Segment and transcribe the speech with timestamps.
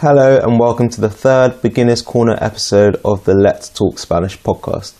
[0.00, 4.94] Hello, and welcome to the third Beginner's Corner episode of the Let's Talk Spanish podcast.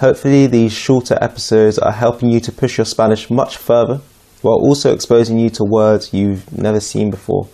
[0.00, 4.02] Hopefully, these shorter episodes are helping you to push your Spanish much further
[4.42, 7.48] while also exposing you to words you've never seen before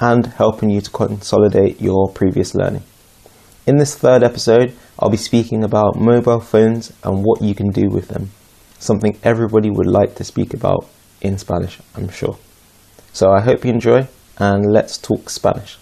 [0.00, 2.84] and helping you to consolidate your previous learning.
[3.66, 7.90] In this third episode, I'll be speaking about mobile phones and what you can do
[7.90, 8.30] with them,
[8.78, 10.86] something everybody would like to speak about
[11.20, 12.38] in Spanish, I'm sure.
[13.12, 15.76] So I hope you enjoy, and let's talk Spanish.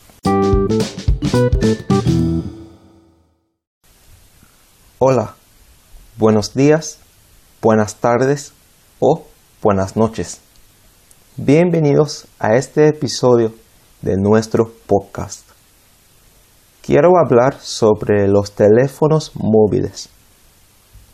[4.98, 5.34] Hola,
[6.18, 6.98] buenos días,
[7.62, 8.52] buenas tardes
[9.00, 9.24] o
[9.62, 10.40] buenas noches.
[11.36, 13.54] Bienvenidos a este episodio
[14.02, 15.48] de nuestro podcast.
[16.82, 20.10] Quiero hablar sobre los teléfonos móviles.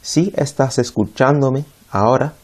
[0.02, 2.34] Si estás escuchándome ahora,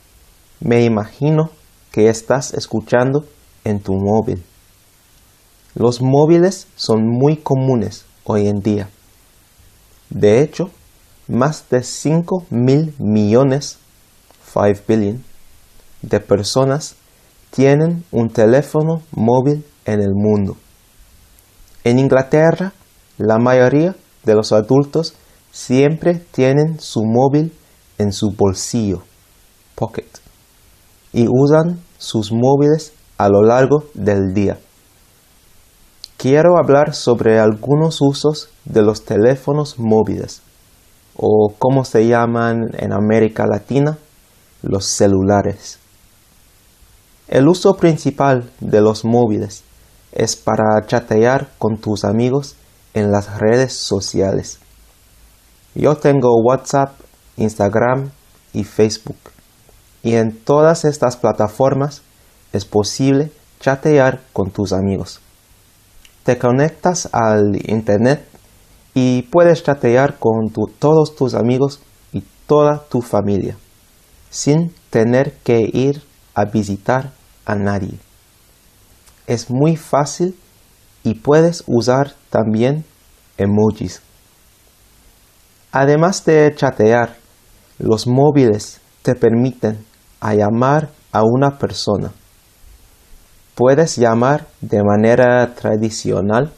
[0.61, 1.51] me imagino
[1.91, 3.25] que estás escuchando
[3.65, 4.45] en tu móvil.
[5.75, 8.89] Los móviles son muy comunes hoy en día.
[10.09, 10.71] De hecho,
[11.29, 13.79] más de 5 mil millones,
[14.53, 15.25] 5 billion,
[16.03, 16.97] de personas
[17.51, 20.57] tienen un teléfono móvil en el mundo.
[21.85, 22.73] En Inglaterra,
[23.17, 25.15] la mayoría de los adultos
[25.53, 27.53] siempre tienen su móvil
[27.99, 29.03] en su bolsillo,
[29.77, 30.09] pocket,
[31.13, 34.59] y usan sus móviles a lo largo del día.
[36.21, 40.43] Quiero hablar sobre algunos usos de los teléfonos móviles,
[41.17, 43.97] o como se llaman en América Latina,
[44.61, 45.79] los celulares.
[47.27, 49.63] El uso principal de los móviles
[50.13, 52.55] es para chatear con tus amigos
[52.93, 54.59] en las redes sociales.
[55.75, 57.01] Yo tengo WhatsApp,
[57.39, 58.11] Instagram
[58.53, 59.17] y Facebook.
[60.03, 62.03] Y en todas estas plataformas
[62.53, 65.23] es posible chatear con tus amigos.
[66.31, 68.25] Te conectas al Internet
[68.95, 71.81] y puedes chatear con todos tus amigos
[72.13, 73.57] y toda tu familia
[74.31, 76.05] sin tener que ir
[76.37, 77.11] a visitar
[77.47, 77.99] a nadie.
[79.27, 80.39] Es muy fácil
[81.03, 82.85] y puedes usar también
[83.37, 84.01] emojis.
[85.73, 87.17] Además de chatear,
[87.81, 89.85] los móviles te permiten
[90.23, 92.13] llamar a una persona.
[93.55, 96.53] Puedes llamar de manera tradicional,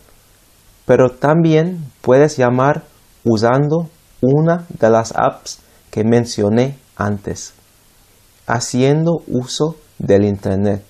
[0.87, 2.85] pero también puedes llamar
[3.25, 3.89] usando
[4.21, 5.59] una de las apps
[5.91, 7.55] que mencioné antes,
[8.47, 10.85] haciendo uso del Internet,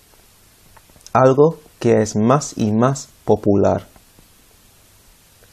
[1.13, 3.87] algo que es más y más popular.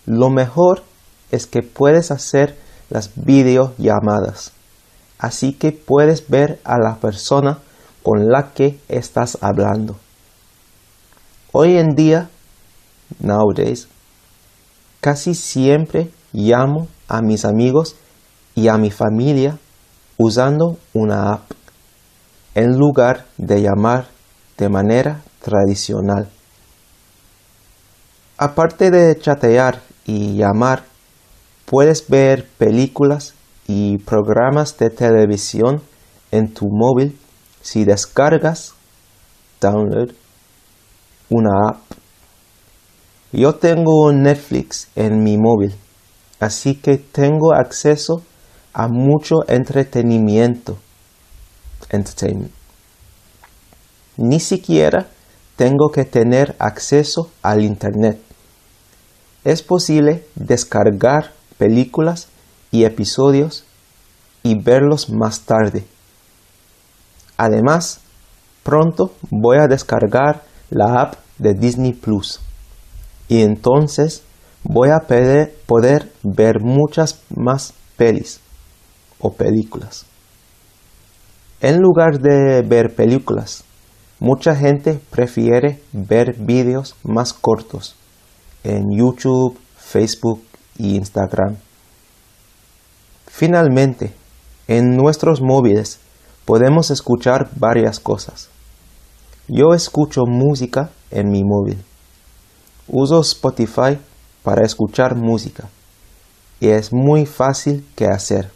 [0.06, 0.84] Lo mejor
[1.32, 2.58] es que puedes hacer
[2.90, 4.52] las videollamadas,
[5.20, 7.60] así que puedes ver a la persona
[8.04, 9.98] con la que estás hablando.
[11.52, 12.30] Hoy en día,
[13.20, 13.88] nowadays,
[15.02, 17.96] casi siempre llamo a mis amigos
[18.54, 19.58] y a mi familia
[20.16, 21.50] usando una app
[22.54, 24.10] en lugar de llamar
[24.60, 26.30] de manera tradicional.
[28.38, 30.84] Aparte de chatear y llamar,
[31.66, 33.34] puedes ver películas
[33.68, 35.82] y programas de televisión
[36.30, 37.18] en tu móvil
[37.62, 38.76] si descargas,
[39.60, 40.12] download,
[41.30, 41.82] una app.
[43.32, 45.76] Yo tengo Netflix en mi móvil,
[46.40, 48.24] así que tengo acceso
[48.74, 50.78] a mucho entretenimiento
[51.90, 52.52] entertainment.
[54.18, 55.08] Ni siquiera
[55.56, 58.20] tengo que tener acceso al Internet.
[59.44, 62.28] Es posible descargar películas
[62.72, 63.64] y episodios
[64.44, 65.86] y verlos más tarde.
[67.38, 68.02] Además,
[68.64, 72.40] pronto voy a descargar la app de Disney Plus
[73.28, 74.24] y entonces
[74.64, 75.00] voy a
[75.66, 78.42] poder, ver muchas más pelis
[79.20, 80.06] o películas.
[81.62, 83.64] En lugar de ver películas,
[84.20, 87.96] mucha gente prefiere ver vídeos más cortos
[88.64, 90.44] en YouTube, Facebook
[90.78, 91.58] y Instagram.
[93.28, 94.14] Finalmente,
[94.68, 96.00] en nuestros móviles
[96.46, 98.50] podemos escuchar varias cosas.
[99.50, 101.84] Yo escucho música en mi móvil.
[102.88, 104.00] Uso Spotify
[104.44, 105.68] para escuchar música
[106.62, 108.52] y es muy fácil que hacer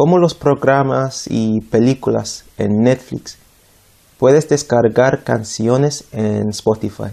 [0.00, 3.36] como los programas y películas en Netflix,
[4.16, 7.12] puedes descargar canciones en Spotify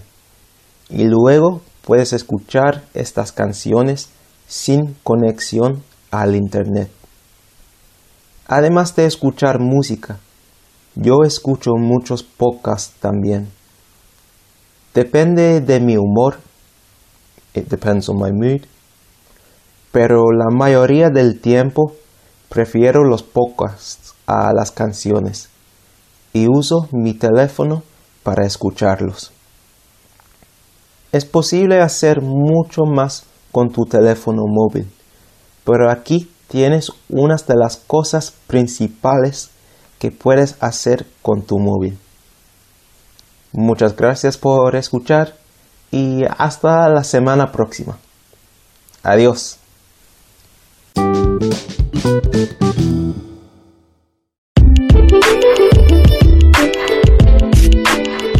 [0.89, 4.07] y luego puedes escuchar estas canciones
[4.47, 6.89] sin conexión al Internet.
[8.47, 10.19] Además de escuchar música,
[10.99, 13.49] yo escucho muchos podcasts también.
[14.93, 16.37] Depende de mi humor
[17.57, 18.61] It depends on my mood.
[19.91, 21.93] Pero la mayoría del tiempo
[22.49, 25.49] prefiero los podcasts a las canciones
[26.33, 27.81] y uso mi teléfono
[28.21, 29.31] para escucharlos.
[31.11, 34.87] Es posible hacer mucho más con tu teléfono móvil,
[35.63, 39.49] pero aquí tienes unas de las cosas principales
[39.99, 41.97] que puedes hacer con tu móvil.
[43.51, 45.35] Muchas gracias por escuchar
[45.91, 47.97] y hasta la semana próxima.
[49.03, 49.57] Adiós.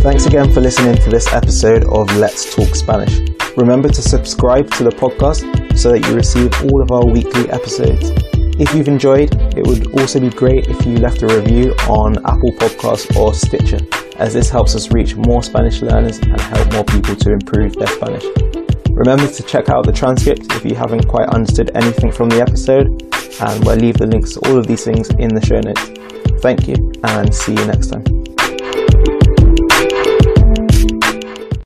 [0.04, 3.20] Thanks again for listening to this episode of Let's Talk Spanish.
[3.58, 5.44] Remember to subscribe to the podcast
[5.78, 8.27] so that you receive all of our weekly episodes.
[8.60, 12.52] If you've enjoyed, it would also be great if you left a review on Apple
[12.54, 13.78] Podcasts or Stitcher,
[14.18, 17.88] as this helps us reach more Spanish learners and help more people to improve their
[17.88, 18.26] Spanish.
[18.90, 22.88] Remember to check out the transcript if you haven't quite understood anything from the episode,
[23.42, 26.42] and we'll leave the links to all of these things in the show notes.
[26.42, 28.37] Thank you, and see you next time.